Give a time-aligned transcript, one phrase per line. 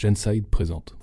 [0.00, 0.94] Genside présente.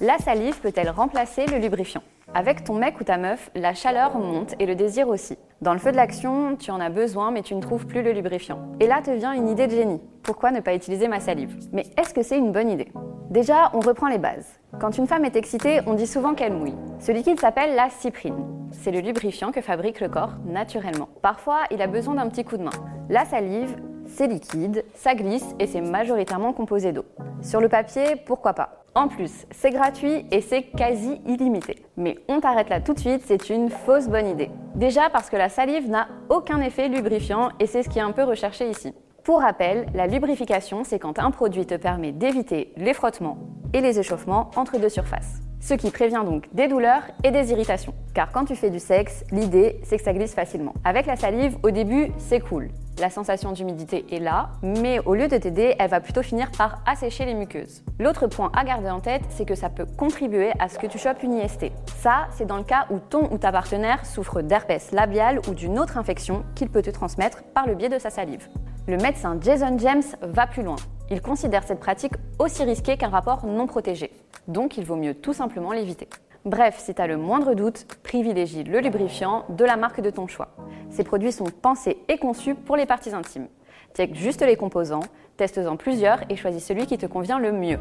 [0.00, 2.04] La salive peut-elle remplacer le lubrifiant?
[2.32, 5.36] Avec ton mec ou ta meuf, la chaleur monte et le désir aussi.
[5.60, 8.12] Dans le feu de l'action, tu en as besoin mais tu ne trouves plus le
[8.12, 8.70] lubrifiant.
[8.78, 10.00] Et là te vient une idée de génie.
[10.22, 11.58] Pourquoi ne pas utiliser ma salive?
[11.72, 12.92] Mais est-ce que c'est une bonne idée?
[13.30, 14.60] Déjà, on reprend les bases.
[14.78, 16.76] Quand une femme est excitée, on dit souvent qu'elle mouille.
[17.00, 18.46] Ce liquide s'appelle la cyprine.
[18.70, 21.08] C'est le lubrifiant que fabrique le corps naturellement.
[21.20, 22.70] Parfois, il a besoin d'un petit coup de main.
[23.08, 23.74] La salive,
[24.14, 27.04] c'est liquide, ça glisse et c'est majoritairement composé d'eau.
[27.42, 28.84] Sur le papier, pourquoi pas?
[28.94, 31.84] En plus, c'est gratuit et c'est quasi illimité.
[31.96, 34.50] Mais on t'arrête là tout de suite, c'est une fausse bonne idée.
[34.76, 38.12] Déjà parce que la salive n'a aucun effet lubrifiant et c'est ce qui est un
[38.12, 38.94] peu recherché ici.
[39.24, 43.38] Pour rappel, la lubrification, c'est quand un produit te permet d'éviter les frottements
[43.72, 45.43] et les échauffements entre deux surfaces.
[45.64, 47.94] Ce qui prévient donc des douleurs et des irritations.
[48.12, 50.74] Car quand tu fais du sexe, l'idée, c'est que ça glisse facilement.
[50.84, 52.68] Avec la salive, au début, c'est cool.
[53.00, 56.82] La sensation d'humidité est là, mais au lieu de t'aider, elle va plutôt finir par
[56.84, 57.82] assécher les muqueuses.
[57.98, 60.98] L'autre point à garder en tête, c'est que ça peut contribuer à ce que tu
[60.98, 61.72] chopes une IST.
[61.96, 65.78] Ça, c'est dans le cas où ton ou ta partenaire souffre d'herpès labial ou d'une
[65.78, 68.50] autre infection qu'il peut te transmettre par le biais de sa salive.
[68.86, 70.76] Le médecin Jason James va plus loin.
[71.10, 74.10] Il considère cette pratique aussi risquée qu'un rapport non protégé.
[74.48, 76.08] Donc il vaut mieux tout simplement l'éviter.
[76.44, 80.26] Bref, si tu as le moindre doute, privilégie le lubrifiant de la marque de ton
[80.26, 80.48] choix.
[80.90, 83.48] Ces produits sont pensés et conçus pour les parties intimes.
[83.96, 85.04] Check juste les composants,
[85.36, 87.78] teste-en plusieurs et choisis celui qui te convient le mieux.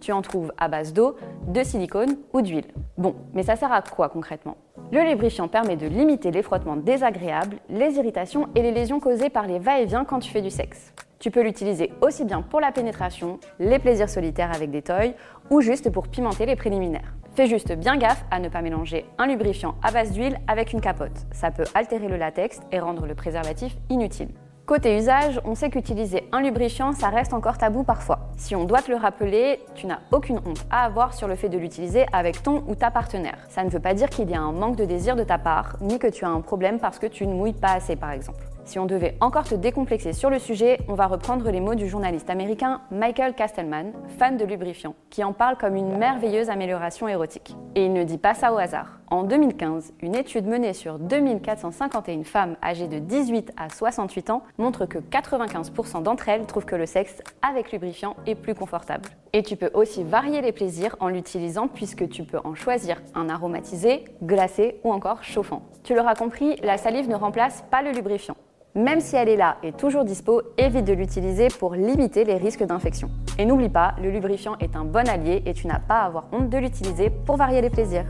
[0.00, 1.16] Tu en trouves à base d'eau,
[1.48, 2.66] de silicone ou d'huile.
[2.96, 4.56] Bon, mais ça sert à quoi concrètement?
[4.92, 9.48] Le lubrifiant permet de limiter les frottements désagréables, les irritations et les lésions causées par
[9.48, 10.92] les va-et-vient quand tu fais du sexe.
[11.18, 15.14] Tu peux l'utiliser aussi bien pour la pénétration, les plaisirs solitaires avec des toys
[15.50, 17.14] ou juste pour pimenter les préliminaires.
[17.34, 20.80] Fais juste bien gaffe à ne pas mélanger un lubrifiant à base d'huile avec une
[20.80, 21.26] capote.
[21.32, 24.28] Ça peut altérer le latex et rendre le préservatif inutile.
[24.66, 28.18] Côté usage, on sait qu'utiliser un lubrifiant, ça reste encore tabou parfois.
[28.36, 31.48] Si on doit te le rappeler, tu n'as aucune honte à avoir sur le fait
[31.48, 33.38] de l'utiliser avec ton ou ta partenaire.
[33.48, 35.76] Ça ne veut pas dire qu'il y a un manque de désir de ta part,
[35.80, 38.42] ni que tu as un problème parce que tu ne mouilles pas assez par exemple.
[38.66, 41.88] Si on devait encore te décomplexer sur le sujet, on va reprendre les mots du
[41.88, 47.54] journaliste américain Michael Kastelman, fan de lubrifiant, qui en parle comme une merveilleuse amélioration érotique.
[47.76, 48.98] Et il ne dit pas ça au hasard.
[49.08, 54.84] En 2015, une étude menée sur 2451 femmes âgées de 18 à 68 ans montre
[54.84, 59.10] que 95% d'entre elles trouvent que le sexe avec lubrifiant est plus confortable.
[59.32, 63.28] Et tu peux aussi varier les plaisirs en l'utilisant puisque tu peux en choisir un
[63.28, 65.62] aromatisé, glacé ou encore chauffant.
[65.84, 68.34] Tu l'auras compris, la salive ne remplace pas le lubrifiant
[68.76, 72.62] même si elle est là et toujours dispo, évite de l'utiliser pour limiter les risques
[72.62, 73.10] d'infection.
[73.38, 76.26] Et n'oublie pas, le lubrifiant est un bon allié et tu n'as pas à avoir
[76.30, 78.04] honte de l'utiliser pour varier les plaisirs.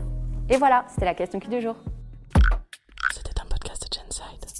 [0.49, 1.75] Et voilà, c'était la question qui du jour.
[3.13, 4.56] C'était un podcast de Genside.